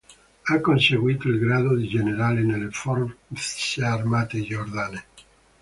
[0.45, 5.03] Ha conseguito il grado di generale nelle forze armate giordane.